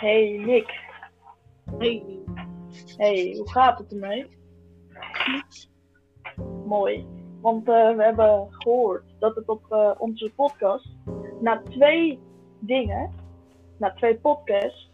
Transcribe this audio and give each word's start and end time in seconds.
Hey 0.00 0.42
Nick. 0.44 0.80
Hey. 1.78 2.02
Hey, 2.96 3.34
hoe 3.36 3.50
gaat 3.50 3.78
het 3.78 3.92
ermee? 3.92 4.26
Mooi. 6.66 7.06
Want 7.40 7.68
eh, 7.68 7.96
we 7.96 8.02
hebben 8.02 8.46
gehoord 8.50 9.04
dat 9.18 9.34
het 9.34 9.48
op 9.48 9.72
eh, 9.72 9.90
onze 9.98 10.32
podcast 10.34 10.88
na 11.40 11.62
twee 11.62 12.20
dingen, 12.58 13.12
na 13.76 13.92
twee 13.92 14.16
podcasts, 14.16 14.90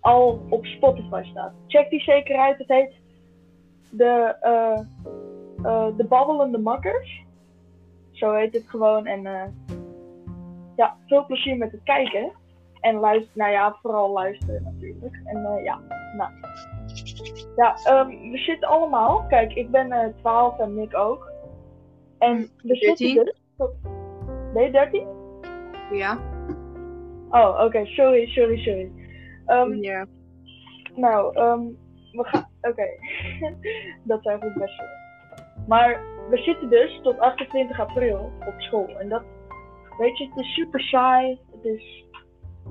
al 0.00 0.46
op 0.48 0.66
Spotify 0.66 1.22
staat. 1.24 1.52
Check 1.66 1.90
die 1.90 2.00
zeker 2.00 2.36
uit. 2.36 2.58
Het 2.58 2.68
heet 2.68 2.92
de, 3.90 4.36
eh, 4.40 4.80
de 5.96 6.04
Babbelende 6.08 6.58
Makkers. 6.58 7.24
Zo 8.10 8.32
heet 8.32 8.54
het 8.54 8.68
gewoon. 8.68 9.06
En 9.06 9.22
ja, 10.76 10.96
veel 11.06 11.26
plezier 11.26 11.56
met 11.56 11.72
het 11.72 11.82
kijken. 11.82 12.32
En 12.86 12.94
luisteren, 12.94 13.38
nou 13.38 13.50
ja, 13.52 13.76
vooral 13.82 14.12
luisteren 14.12 14.62
natuurlijk. 14.62 15.20
En 15.24 15.44
eh, 15.44 15.64
ja, 15.64 15.80
nou. 16.16 16.30
Ja, 17.56 17.76
ehm, 17.84 18.30
we 18.30 18.38
zitten 18.38 18.68
allemaal. 18.68 19.26
Kijk, 19.28 19.52
ik 19.54 19.70
ben 19.70 19.92
eh 19.92 20.08
12 20.16 20.58
en 20.58 20.74
Nick 20.74 20.96
ook. 20.96 21.30
En 22.18 22.36
we 22.62 22.78
13. 22.78 22.94
zitten 22.96 23.24
dus. 23.24 23.42
tot- 23.56 23.74
Nee, 24.54 24.70
13? 24.70 25.06
Ja. 25.92 26.18
Oh, 27.30 27.60
oké, 27.64 27.86
sorry, 27.86 28.26
sorry, 28.26 28.58
sorry. 28.58 28.90
Ehm, 29.46 29.72
ja. 29.74 30.06
Nou, 30.94 31.34
ehm, 31.36 31.62
we 32.12 32.24
gaan. 32.24 32.48
Oké, 32.60 32.86
dat 34.10 34.22
zijn 34.22 34.42
goed 34.42 34.54
best 34.54 34.76
wel. 34.76 34.86
Maar 35.66 36.00
we 36.30 36.36
zitten 36.36 36.68
dus 36.70 37.00
tot 37.02 37.18
28 37.18 37.80
april 37.80 38.32
op 38.46 38.54
school. 38.56 38.88
En 38.98 39.08
dat, 39.08 39.22
weet 39.98 40.18
je, 40.18 40.28
het 40.28 40.38
is 40.44 40.54
super 40.54 40.80
saai. 40.80 41.38
Het 41.52 41.64
is 41.64 42.05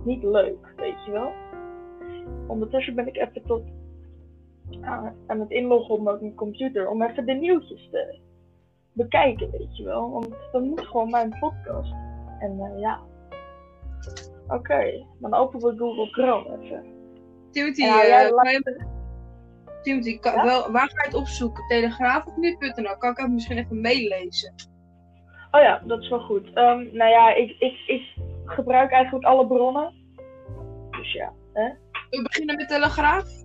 niet 0.06 0.24
leuk, 0.24 0.74
weet 0.76 1.06
je 1.06 1.12
wel. 1.12 1.32
Ondertussen 2.48 2.96
ben 2.96 3.08
ik 3.08 3.16
even 3.16 3.44
tot 3.46 3.62
aan, 4.82 5.16
aan 5.28 5.40
het 5.40 5.52
inloggen 5.52 5.96
op 5.96 6.02
mijn 6.02 6.36
computer 6.36 6.90
om 6.90 7.02
even 7.02 7.26
de 7.26 7.34
nieuwtjes 7.34 7.90
te 7.92 8.20
bekijken, 8.94 9.52
weet 9.52 9.78
je 9.78 9.84
wel. 9.84 10.12
Want 10.12 10.30
dat 10.52 10.62
moet 10.62 10.88
gewoon 10.88 11.10
mijn 11.10 11.38
podcast. 11.40 11.94
En 12.40 12.60
eh, 12.60 12.80
ja. 12.80 13.00
Oké, 14.48 15.06
dan 15.20 15.34
openen 15.34 15.68
we 15.68 15.78
Google 15.78 16.06
Chrome 16.06 16.58
even. 16.62 16.84
Timothy, 17.52 17.82
Ja, 17.82 18.04
eh, 18.04 18.60
Timothy 19.82 20.20
kan, 20.20 20.34
Ja? 20.34 20.44
wel, 20.44 20.72
waar 20.72 20.90
ga 20.90 21.02
je 21.02 21.08
het 21.08 21.14
opzoeken? 21.14 21.68
Telegraaf 21.68 22.26
of 22.26 22.38
nu.nl? 22.38 22.98
Kan 22.98 23.12
ik 23.12 23.18
het 23.18 23.32
misschien 23.32 23.58
even 23.58 23.82
meelezen? 23.82 24.54
Oh 25.52 25.62
ja, 25.62 25.82
dat 25.86 26.02
is 26.02 26.10
wel 26.10 26.20
goed. 26.20 26.54
Ehm, 26.54 26.88
nou 26.92 27.10
ja, 27.10 27.36
ik, 27.36 27.56
ik, 27.60 27.78
ik 27.88 28.02
gebruik 28.46 28.92
eigenlijk 28.92 29.26
alle 29.26 29.48
bronnen. 29.48 29.94
Dus 30.92 31.14
ja, 31.14 31.34
hè? 31.54 31.70
We 32.10 32.22
beginnen 32.22 32.56
met 32.56 32.68
Telegraaf. 32.68 33.44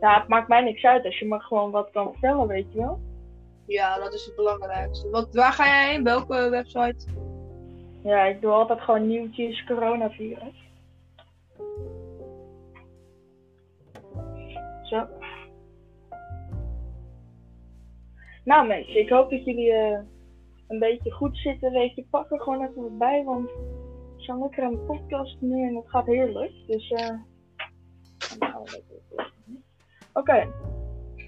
Ja, 0.00 0.18
het 0.18 0.28
maakt 0.28 0.48
mij 0.48 0.62
niks 0.62 0.84
uit 0.84 1.04
als 1.04 1.18
je 1.18 1.26
me 1.26 1.40
gewoon 1.40 1.70
wat 1.70 1.90
kan 1.90 2.12
vertellen, 2.12 2.46
weet 2.46 2.72
je 2.72 2.78
wel. 2.78 3.00
Ja, 3.66 3.98
dat 3.98 4.14
is 4.14 4.24
het 4.24 4.36
belangrijkste. 4.36 5.10
Wat, 5.10 5.34
waar 5.34 5.52
ga 5.52 5.66
jij 5.66 5.90
heen? 5.90 6.04
Welke 6.04 6.48
website? 6.50 7.06
Ja, 8.02 8.24
ik 8.24 8.40
doe 8.40 8.50
altijd 8.50 8.80
gewoon 8.80 9.06
nieuwtjes, 9.06 9.64
coronavirus. 9.64 10.64
Zo. 14.82 15.06
Nou 18.44 18.66
mensen, 18.66 19.00
ik 19.00 19.08
hoop 19.08 19.30
dat 19.30 19.44
jullie 19.44 19.72
eh, 19.72 19.98
een 20.68 20.78
beetje 20.78 21.10
goed 21.10 21.36
zitten. 21.36 21.72
Weet 21.72 21.94
je, 21.94 22.06
pak 22.10 22.30
er 22.30 22.40
gewoon 22.40 22.62
even 22.62 22.82
wat 22.82 22.98
bij, 22.98 23.24
want 23.24 23.50
we 24.16 24.22
zijn 24.22 24.38
lekker 24.38 24.64
aan 24.64 24.72
de 24.72 24.78
podcast 24.78 25.40
nu 25.40 25.66
en 25.68 25.76
het 25.76 25.90
gaat 25.90 26.06
heerlijk. 26.06 26.52
Dus 26.66 26.90
eh. 26.90 27.08
dan 28.38 28.48
gaan 28.50 28.62
we 28.62 28.70
lekker. 28.70 29.32
Oké, 30.12 30.48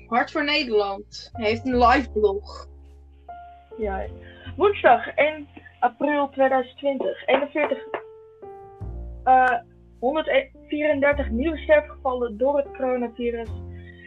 Hart 0.08 0.30
voor 0.30 0.44
Nederland. 0.44 1.30
Heeft 1.32 1.66
een 1.66 1.78
live 1.78 2.10
blog. 2.12 2.68
ja. 3.78 4.06
Woensdag 4.56 5.08
1 5.14 5.48
april 5.80 6.28
2020. 6.28 7.26
41, 7.26 7.78
eh 9.24 9.58
134 9.98 11.30
nieuwe 11.30 11.58
sterfgevallen 11.58 12.38
door 12.38 12.56
het 12.56 12.66
coronavirus. 12.76 13.48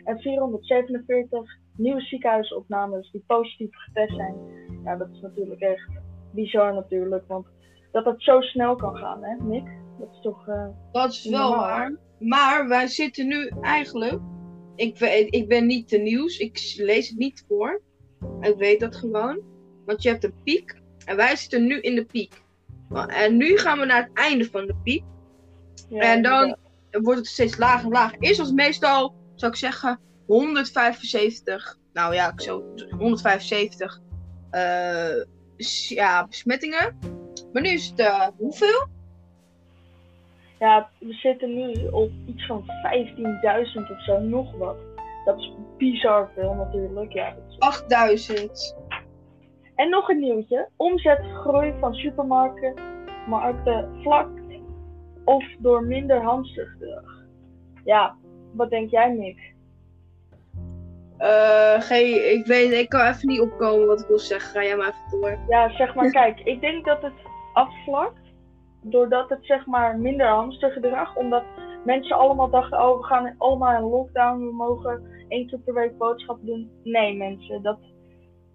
En 0.03 0.19
447 0.19 1.57
nieuwe 1.77 2.01
ziekenhuisopnames 2.01 3.11
die 3.11 3.23
positief 3.27 3.75
getest 3.75 4.15
zijn. 4.15 4.35
Ja, 4.83 4.95
dat 4.95 5.07
is 5.13 5.21
natuurlijk 5.21 5.61
echt 5.61 5.87
bizar 6.31 6.73
natuurlijk. 6.73 7.23
Want 7.27 7.45
dat 7.91 8.05
het 8.05 8.23
zo 8.23 8.41
snel 8.41 8.75
kan 8.75 8.95
gaan, 8.97 9.23
hè 9.23 9.35
Nick? 9.43 9.67
Dat 9.99 10.09
is 10.11 10.21
toch... 10.21 10.47
eh, 10.47 10.65
Dat 10.91 11.11
is 11.11 11.25
wel 11.29 11.55
waar. 11.55 11.95
Maar 12.19 12.67
wij 12.67 12.87
zitten 12.87 13.27
nu 13.27 13.51
eigenlijk. 13.61 14.19
Ik, 14.75 14.97
weet, 14.97 15.35
ik 15.35 15.47
ben 15.47 15.65
niet 15.65 15.87
te 15.87 15.97
nieuws. 15.97 16.37
Ik 16.37 16.73
lees 16.77 17.09
het 17.09 17.17
niet 17.17 17.45
voor. 17.47 17.81
Ik 18.39 18.55
weet 18.57 18.79
dat 18.79 18.95
gewoon. 18.95 19.39
Want 19.85 20.03
je 20.03 20.09
hebt 20.09 20.23
een 20.23 20.33
piek. 20.43 20.81
En 21.05 21.15
wij 21.15 21.35
zitten 21.35 21.65
nu 21.65 21.79
in 21.79 21.95
de 21.95 22.05
piek. 22.05 22.41
En 23.07 23.37
nu 23.37 23.57
gaan 23.57 23.79
we 23.79 23.85
naar 23.85 24.03
het 24.03 24.13
einde 24.13 24.45
van 24.45 24.65
de 24.65 24.75
piek. 24.83 25.03
ja, 25.89 26.01
en 26.01 26.21
dan 26.21 26.57
wordt 26.91 27.19
het 27.19 27.27
steeds 27.27 27.57
lager 27.57 27.85
en 27.85 27.91
lager. 27.91 28.17
Eerst 28.19 28.37
was 28.37 28.47
het 28.47 28.55
meestal, 28.55 29.13
zou 29.35 29.51
ik 29.51 29.57
zeggen, 29.57 29.99
175. 30.25 31.77
Nou 31.93 32.13
ja, 32.13 32.31
ik 32.31 32.41
zo 32.41 32.63
175 32.97 33.95
eh, 33.95 34.01
s- 34.01 34.10
ja, 35.87 36.25
besmettingen. 36.27 36.99
Maar 37.53 37.61
nu 37.61 37.69
is 37.69 37.89
het 37.89 37.99
eh, 37.99 38.27
hoeveel? 38.37 38.87
Ja, 40.59 40.89
we 40.99 41.13
zitten 41.13 41.53
nu 41.53 41.87
op 41.87 42.11
iets 42.25 42.45
van 42.45 42.63
15.000 42.63 43.91
of 43.91 44.03
zo, 44.03 44.19
nog 44.19 44.57
wat. 44.57 44.77
Dat 45.25 45.39
is 45.39 45.53
bizar 45.77 46.29
veel 46.35 46.53
natuurlijk. 46.53 47.13
Ja, 47.13 47.29
dat 47.29 47.43
is- 47.49 47.59
8000. 47.59 48.75
En 49.75 49.89
nog 49.89 50.09
een 50.09 50.19
nieuwtje. 50.19 50.69
Omzetgroei 50.75 51.73
van 51.79 51.93
supermarkten 51.93 52.73
markten 53.27 54.01
vlak 54.01 54.29
of 55.25 55.43
door 55.59 55.83
minder 55.83 56.21
hamstergedrag. 56.21 57.23
Ja, 57.83 58.15
wat 58.53 58.69
denk 58.69 58.89
jij 58.89 59.09
Nick? 59.09 59.50
Eh, 61.21 61.81
geen, 61.81 62.31
ik 62.37 62.45
weet, 62.45 62.71
ik 62.71 62.89
kan 62.89 63.07
even 63.07 63.27
niet 63.27 63.41
opkomen 63.41 63.87
wat 63.87 64.01
ik 64.01 64.07
wil 64.07 64.19
zeggen. 64.19 64.51
Ga 64.51 64.63
jij 64.63 64.75
maar 64.75 64.87
even 64.87 65.19
door. 65.19 65.37
Ja, 65.47 65.69
zeg 65.69 65.95
maar, 65.95 66.11
kijk, 66.11 66.39
ik 66.39 66.61
denk 66.61 66.85
dat 66.85 67.01
het 67.01 67.13
afvlakt 67.53 68.19
doordat 68.81 69.29
het 69.29 69.45
zeg 69.45 69.65
maar 69.65 69.97
minder 69.97 70.27
hamstergedrag, 70.27 71.15
omdat 71.15 71.43
mensen 71.85 72.17
allemaal 72.17 72.49
dachten, 72.49 72.81
oh 72.81 72.97
we 72.97 73.03
gaan 73.03 73.35
allemaal 73.37 73.75
in 73.75 73.89
lockdown, 73.89 74.39
we 74.39 74.53
mogen 74.53 75.03
één 75.27 75.47
keer 75.47 75.59
per 75.59 75.73
week 75.73 75.97
boodschappen 75.97 76.45
doen. 76.45 76.71
Nee 76.83 77.17
mensen, 77.17 77.61
dat, 77.61 77.79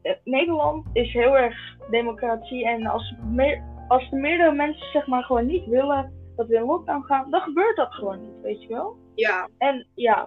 eh, 0.03 0.13
Nederland 0.25 0.87
is 0.93 1.13
heel 1.13 1.37
erg 1.37 1.57
democratie 1.91 2.69
en 2.69 2.87
als, 2.87 3.15
meer, 3.31 3.63
als 3.89 4.11
de 4.11 4.17
meerdere 4.17 4.53
mensen 4.53 4.87
zeg 4.93 5.07
maar 5.07 5.23
gewoon 5.23 5.47
niet 5.47 5.67
willen 5.67 6.13
dat 6.37 6.47
we 6.47 6.55
in 6.57 6.65
lockdown 6.65 7.05
gaan, 7.05 7.31
dan 7.31 7.41
gebeurt 7.41 7.77
dat 7.77 7.95
gewoon 7.95 8.21
niet, 8.21 8.43
weet 8.43 8.63
je 8.63 8.69
wel? 8.69 8.97
Ja, 9.15 9.49
En 9.59 9.87
ja, 9.95 10.27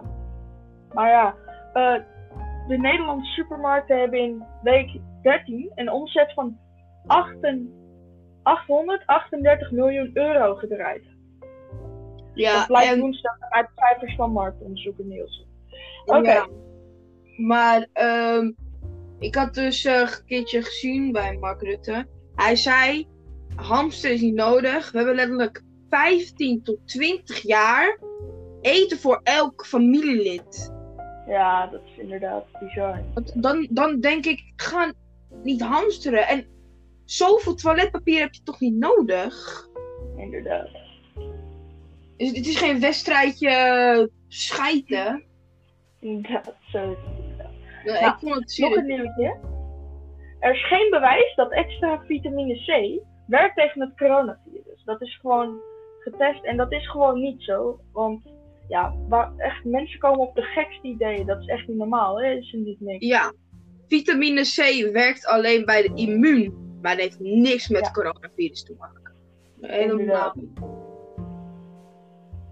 maar 0.92 1.08
ja, 1.08 1.34
eh, 1.72 2.02
de 2.70 2.78
Nederlandse 2.78 3.30
supermarkten 3.30 3.98
hebben 3.98 4.18
in 4.18 4.44
week 4.62 5.00
13 5.22 5.72
een 5.74 5.90
omzet 5.90 6.32
van 6.32 6.58
8 7.06 7.36
838 8.42 9.70
miljoen 9.70 10.10
euro 10.14 10.54
gedraaid. 10.54 11.02
ja. 12.34 12.52
dat 12.58 12.66
blijkt 12.66 12.92
en- 12.92 13.00
woensdag 13.00 13.36
uit 13.38 13.68
cijfers 13.74 14.14
van 14.14 14.32
marktonderzoeker 14.32 15.04
Nielsen. 15.04 15.46
Oké, 16.04 16.32
Ja. 16.32 16.48
Maar 17.36 17.88
ehm, 17.92 18.52
ik 19.18 19.34
had 19.34 19.54
dus 19.54 19.84
eh, 19.84 20.00
een 20.00 20.24
keertje 20.26 20.62
gezien 20.62 21.12
bij 21.12 21.36
Mark 21.38 21.62
Rutte. 21.62 22.06
Hij 22.34 22.56
zei: 22.56 23.08
hamster 23.56 24.10
is 24.10 24.20
niet 24.20 24.34
nodig. 24.34 24.90
We 24.90 24.96
hebben 24.96 25.14
letterlijk 25.14 25.62
15 25.88 26.62
tot 26.62 26.78
20 26.84 27.42
jaar 27.42 27.98
eten 28.60 28.98
voor 28.98 29.20
elk 29.22 29.66
familielid. 29.66 30.78
Ja, 31.30 31.66
dat 31.66 31.80
is 31.84 31.96
inderdaad 31.98 32.44
bizar. 32.60 33.02
Dan, 33.34 33.68
dan 33.70 34.00
denk 34.00 34.24
ik: 34.26 34.52
ga 34.56 34.92
niet 35.42 35.62
hamsteren. 35.62 36.28
En 36.28 36.46
zoveel 37.04 37.54
toiletpapier 37.54 38.20
heb 38.20 38.34
je 38.34 38.42
toch 38.42 38.60
niet 38.60 38.74
nodig? 38.74 39.66
Inderdaad. 40.16 40.68
Dus 42.16 42.28
het 42.28 42.46
is 42.46 42.58
geen 42.58 42.80
wedstrijdje 42.80 44.10
schijten. 44.28 45.24
Inderdaad, 46.00 46.54
zo 46.72 46.90
is 46.90 46.96
het. 46.98 47.48
Nee, 47.84 48.00
Nou, 48.00 48.06
ik 48.06 48.18
vond 48.18 48.34
het 48.34 48.58
Nog 48.58 48.76
een 48.76 48.86
nieuwtje. 48.86 49.38
Er 50.40 50.54
is 50.54 50.66
geen 50.66 50.90
bewijs 50.90 51.34
dat 51.34 51.52
extra 51.52 52.02
vitamine 52.06 52.54
C 52.54 53.00
werkt 53.26 53.56
tegen 53.56 53.80
het 53.80 53.96
coronavirus. 53.96 54.82
Dat 54.84 55.02
is 55.02 55.18
gewoon 55.20 55.60
getest 56.00 56.44
en 56.44 56.56
dat 56.56 56.72
is 56.72 56.90
gewoon 56.90 57.20
niet 57.20 57.42
zo. 57.42 57.80
Want 57.92 58.22
ja, 58.70 58.94
waar 59.08 59.32
echt, 59.36 59.64
mensen 59.64 59.98
komen 59.98 60.20
op 60.20 60.34
de 60.34 60.42
gekste 60.42 60.86
ideeën. 60.86 61.26
Dat 61.26 61.40
is 61.40 61.46
echt 61.46 61.68
niet 61.68 61.76
normaal, 61.76 62.20
hè? 62.20 62.30
Is 62.30 62.52
er 62.52 62.58
niet 62.58 62.80
niks. 62.80 63.06
Ja, 63.06 63.32
vitamine 63.88 64.42
C 64.42 64.90
werkt 64.92 65.26
alleen 65.26 65.64
bij 65.64 65.82
de 65.82 65.94
immuun, 65.94 66.78
maar 66.82 66.90
het 66.90 67.00
heeft 67.00 67.20
niks 67.20 67.68
met 67.68 67.84
Ja. 67.84 67.90
coronavirus 67.90 68.62
te 68.64 68.74
maken. 68.78 69.14
Helemaal. 69.60 70.32
Niet. 70.34 70.58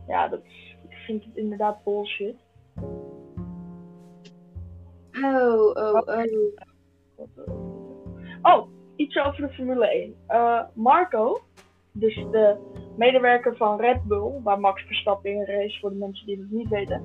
Ja, 0.08 0.28
dat 0.28 0.40
is, 0.44 0.76
ik 0.88 0.96
vind 1.06 1.24
het 1.24 1.36
inderdaad 1.36 1.84
bullshit. 1.84 2.36
Oh, 5.22 5.74
oh, 5.74 6.02
oh. 6.06 6.52
Oh, 8.42 8.68
iets 8.96 9.16
over 9.16 9.46
de 9.46 9.52
Formule 9.54 9.90
1. 9.90 10.14
Eh, 10.26 10.62
Marco, 10.74 11.40
dus 11.92 12.14
de 12.14 12.56
medewerker 12.98 13.56
van 13.56 13.80
Red 13.80 14.02
Bull, 14.02 14.32
waar 14.42 14.60
Max 14.60 14.82
Verstappen 14.82 15.30
in 15.30 15.44
race, 15.44 15.78
voor 15.80 15.90
de 15.90 15.96
mensen 15.96 16.26
die 16.26 16.38
het 16.38 16.50
niet 16.50 16.68
weten, 16.68 17.02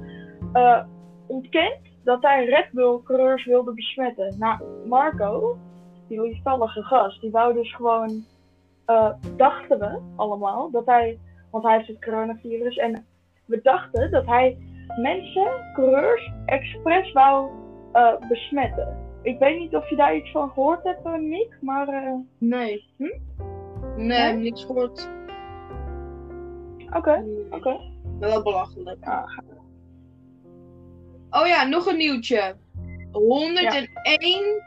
eh, 0.53 0.83
ontkent 1.27 1.79
dat 2.03 2.21
hij 2.21 2.45
Red 2.45 2.67
Bull 2.71 2.99
coureurs 3.03 3.45
wilde 3.45 3.73
besmetten. 3.73 4.35
Nou, 4.39 4.59
Marco, 4.87 5.57
die 6.07 6.21
lieftallige 6.21 6.83
gast, 6.83 7.21
die 7.21 7.31
wou 7.31 7.53
dus 7.53 7.75
gewoon, 7.75 8.25
eh, 8.85 9.09
dachten 9.35 9.79
we 9.79 9.99
allemaal, 10.15 10.71
dat 10.71 10.85
hij, 10.85 11.19
want 11.51 11.63
hij 11.63 11.75
heeft 11.75 11.87
het 11.87 12.05
coronavirus, 12.05 12.77
en 12.77 13.05
we 13.45 13.59
dachten 13.63 14.11
dat 14.11 14.25
hij 14.25 14.57
mensen, 15.01 15.47
coureurs, 15.73 16.31
expres 16.45 17.11
wou 17.11 17.49
eh, 17.91 18.13
besmetten. 18.27 18.97
Ik 19.21 19.39
weet 19.39 19.59
niet 19.59 19.75
of 19.75 19.89
je 19.89 19.95
daar 19.95 20.15
iets 20.15 20.31
van 20.31 20.49
gehoord 20.49 20.83
hebt, 20.83 21.19
Nick, 21.19 21.57
maar 21.61 21.87
Nee. 22.37 22.85
Hm? 22.97 23.07
Nee, 23.97 24.33
niks 24.33 24.65
gehoord. 24.65 25.09
Oké, 26.95 27.23
oké. 27.49 27.79
Wel 28.19 28.43
belachelijk. 28.43 29.05
Ah, 29.05 29.37
Oh 31.29 31.47
ja, 31.47 31.63
nog 31.63 31.85
een 31.85 31.97
nieuwtje. 31.97 32.55
101 33.11 34.61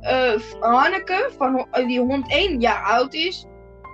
eh, 0.00 0.40
Hanneke, 0.60 1.30
van, 1.36 1.66
eh, 1.70 1.86
die 1.86 1.98
101 1.98 2.60
jaar 2.60 2.82
oud 2.84 3.14
is, 3.14 3.46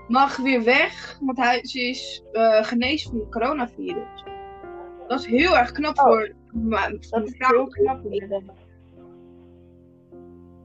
mag 0.09 0.37
weer 0.37 0.65
weg, 0.65 1.19
want 1.21 1.39
hij, 1.39 1.65
ze 1.67 1.81
is 1.81 2.23
eh, 2.33 2.63
genezen 2.65 3.11
van 3.11 3.19
het 3.21 3.31
coronavirus. 3.31 4.25
Dat 5.09 5.21
is 5.21 5.27
heel 5.27 5.57
erg 5.57 5.73
knap 5.73 5.99
Oh. 5.99 6.05
voor 6.05 6.33
ma- 6.53 6.89
Dat 7.11 7.25
is 7.25 7.35
heel 7.39 7.67
knap. 7.69 8.01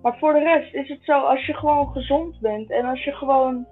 Maar 0.02 0.18
voor 0.18 0.34
de 0.34 0.40
rest 0.40 0.74
is 0.74 0.90
het 0.90 1.00
zo, 1.04 1.20
als 1.20 1.46
je 1.46 1.54
gewoon 1.54 1.88
gezond 1.92 2.40
bent 2.40 2.72
en 2.72 2.86
als 2.86 3.04
je 3.04 3.12
gewoon 3.12 3.68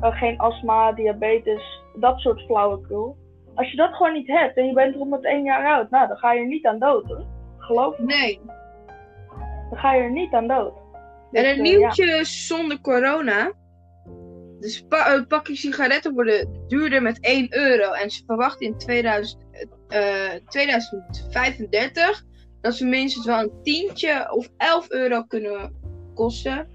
eh, 0.00 0.16
geen 0.16 0.38
astma, 0.38 0.92
diabetes, 0.92 1.80
dat 1.94 2.18
soort 2.18 2.40
flauwekul. 2.40 3.16
Als 3.54 3.70
je 3.70 3.76
dat 3.76 3.94
gewoon 3.94 4.12
niet 4.12 4.26
hebt 4.26 4.56
en 4.56 4.66
je 4.66 4.72
bent 4.72 4.94
101 4.94 5.44
jaar 5.44 5.66
oud, 5.66 5.90
nou 5.90 6.08
dan 6.08 6.16
ga 6.16 6.32
je 6.32 6.40
er 6.40 6.46
niet 6.46 6.66
aan 6.66 6.78
dood 6.78 7.06
hoor. 7.06 7.24
Geloof 7.58 7.98
me, 7.98 8.04
Nee. 8.04 8.40
dan 9.70 9.78
ga 9.78 9.94
je 9.94 10.02
er 10.02 10.12
niet 10.12 10.32
aan 10.32 10.48
dood. 10.48 10.72
En 11.32 11.42
Dus, 11.42 11.52
een 11.52 11.56
eh, 11.56 11.62
nieuwtje 11.62 12.24
zonder 12.24 12.80
corona. 12.80 13.52
Dus 14.60 14.86
pa 14.88 15.14
een 15.14 15.26
pakje 15.26 15.56
sigaretten 15.56 16.14
worden 16.14 16.64
duurder 16.68 17.02
met 17.02 17.18
1 17.20 17.46
euro. 17.50 17.92
En 17.92 18.10
ze 18.10 18.22
verwachten 18.26 18.66
in 18.66 18.78
2000, 18.78 19.46
eh, 19.88 20.34
2035 20.48 22.24
dat 22.60 22.74
ze 22.74 22.86
minstens 22.86 23.26
wel 23.26 23.38
een 23.38 23.62
tientje 23.62 24.32
of 24.32 24.48
11 24.56 24.90
euro 24.90 25.22
kunnen 25.22 25.74
kosten. 26.14 26.68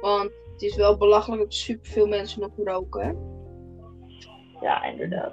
Want 0.00 0.30
het 0.54 0.62
is 0.62 0.76
wel 0.76 0.96
belachelijk 0.96 1.42
dat 1.42 1.54
superveel 1.54 2.06
mensen 2.06 2.40
nog 2.40 2.50
roken. 2.64 3.00
hè. 3.04 3.12
Ja, 4.66 4.82
inderdaad. 4.84 5.32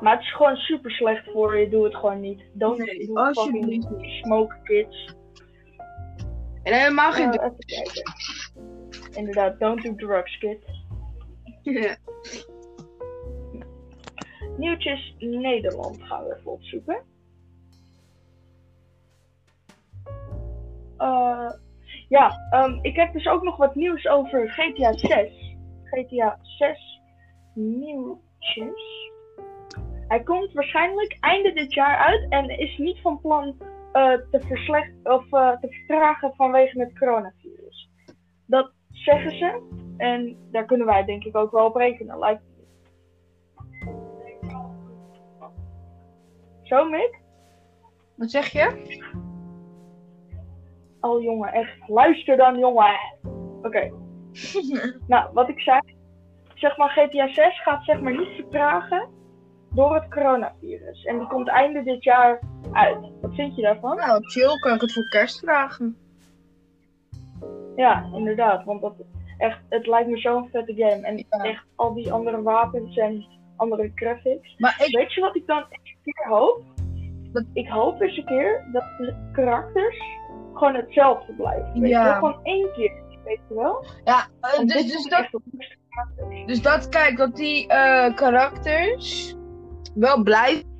Maar 0.00 0.12
het 0.12 0.22
is 0.22 0.34
gewoon 0.34 0.56
super 0.56 0.90
slecht 0.90 1.30
voor 1.32 1.58
je, 1.58 1.68
doe 1.68 1.84
het 1.84 1.94
gewoon 1.96 2.20
niet. 2.20 2.42
Don't 2.52 2.78
Nee, 2.78 3.06
do 3.06 3.14
alsjeblieft 3.14 3.90
niet. 3.90 4.10
smoke 4.22 4.56
kids. 4.62 5.14
En 6.62 6.74
helemaal 6.74 7.12
geen 7.12 7.30
even 7.30 7.56
kijken. 7.58 8.12
Inderdaad, 9.12 9.58
don't 9.58 9.82
do 9.82 9.94
drugs 9.94 10.38
kids. 10.38 10.84
Ja. 11.62 11.96
Nieuwtjes 14.56 15.14
Nederland 15.18 16.02
gaan 16.02 16.24
we 16.24 16.36
even 16.36 16.50
opzoeken. 16.50 17.02
Eh, 20.96 21.50
ja, 22.08 22.46
ehm, 22.50 22.78
ik 22.82 22.96
heb 22.96 23.12
dus 23.12 23.26
ook 23.28 23.42
nog 23.42 23.56
wat 23.56 23.74
nieuws 23.74 24.08
over 24.08 24.50
GTA 24.50 24.92
6. 24.92 25.56
GTA 25.84 26.38
6 26.42 27.00
nieuwtjes. 27.54 29.10
Hij 30.08 30.22
komt 30.22 30.52
waarschijnlijk 30.52 31.16
einde 31.20 31.52
dit 31.52 31.74
jaar 31.74 31.96
uit 31.96 32.26
en 32.28 32.58
is 32.58 32.78
niet 32.78 33.00
van 33.00 33.20
plan 33.20 33.56
eh, 33.92 34.12
te, 34.30 34.40
verslecht 34.40 34.92
of, 35.02 35.32
eh, 35.32 35.50
te 35.60 35.68
vertragen 35.68 36.34
vanwege 36.34 36.80
het 36.80 36.98
coronavirus. 36.98 37.90
Dat 38.46 38.72
zeggen 38.90 39.30
ze 39.30 39.60
en 39.96 40.36
daar 40.50 40.64
kunnen 40.64 40.86
wij 40.86 41.04
denk 41.04 41.24
ik 41.24 41.36
ook 41.36 41.50
wel 41.50 41.66
op 41.66 41.74
rekenen. 41.74 42.18
Lijkt 42.18 42.42
Zo, 46.62 46.88
Mick? 46.88 47.20
Wat 48.14 48.30
zeg 48.30 48.46
je? 48.46 49.24
Oh, 51.00 51.22
jongen, 51.22 51.52
echt. 51.52 51.88
Luister 51.88 52.36
dan, 52.36 52.58
jongen. 52.58 52.94
Oké. 53.62 53.90
Nou, 55.06 55.30
wat 55.32 55.48
ik 55.48 55.60
zei. 55.60 55.80
Zeg 56.54 56.76
maar, 56.76 56.88
GTA 56.88 57.28
6 57.32 57.62
gaat 57.62 57.84
zeg 57.84 58.00
maar 58.00 58.16
niet 58.16 58.34
vertragen 58.34 59.08
door 59.74 59.94
het 59.94 60.08
coronavirus. 60.10 61.04
En 61.04 61.18
die 61.18 61.26
komt 61.26 61.48
einde 61.48 61.82
dit 61.82 62.04
jaar 62.04 62.40
uit. 62.72 62.98
Wat 63.20 63.34
vind 63.34 63.56
je 63.56 63.62
daarvan? 63.62 63.96
Nou, 63.96 64.20
chill, 64.30 64.58
kan 64.58 64.74
ik 64.74 64.80
het 64.80 64.92
voor 64.92 65.08
kerst 65.08 65.38
vragen. 65.38 65.96
Ja, 67.76 68.08
inderdaad. 68.14 68.64
Want 68.64 68.80
dat, 68.80 68.94
echt, 69.38 69.58
het 69.68 69.86
lijkt 69.86 70.08
me 70.08 70.18
zo'n 70.18 70.48
vette 70.52 70.74
game. 70.74 71.00
En 71.06 71.16
Ja. 71.16 71.24
echt 71.44 71.64
al 71.74 71.94
die 71.94 72.12
andere 72.12 72.42
wapens 72.42 72.96
en 72.96 73.26
andere 73.56 73.90
graphics. 73.94 74.54
Maar 74.58 74.76
ik, 74.86 74.96
Weet 74.96 75.12
je 75.14 75.20
wat 75.20 75.36
ik 75.36 75.46
dan 75.46 75.58
een 75.58 75.96
keer 76.02 76.28
hoop? 76.28 76.62
Dat- 77.32 77.44
Ik 77.52 77.68
hoop 77.68 78.00
eens 78.00 78.16
een 78.16 78.24
keer 78.24 78.68
dat 78.72 78.82
de 78.98 79.28
karakters 79.32 79.98
gewoon 80.58 80.74
hetzelfde 80.74 81.32
blijven. 81.32 81.80
Weet 81.80 81.90
Ja. 81.90 82.06
je? 82.06 82.12
Gewoon 82.14 82.38
één 82.42 82.72
keer, 82.72 82.92
weet 83.24 83.40
je 83.48 83.54
wel? 83.54 83.84
ja, 84.04 84.26
eh, 84.40 84.58
dus, 84.58 84.92
dus 84.92 85.04
dat. 85.04 85.28
Dus 86.46 86.62
dat, 86.62 86.88
kijk, 86.88 87.16
dat 87.16 87.36
die 87.36 87.68
eh, 87.68 88.14
karakters 88.14 89.34
wel 89.94 90.22
blijven. 90.22 90.75